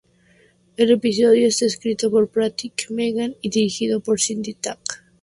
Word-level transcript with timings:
El 0.77 0.89
episodio 0.89 1.47
está 1.47 1.65
escrito 1.67 2.09
por 2.09 2.27
Patrick 2.27 2.89
Meighan 2.89 3.35
y 3.39 3.49
dirigido 3.51 3.99
por 3.99 4.19
Cyndi 4.19 4.55
Tang. 4.55 4.79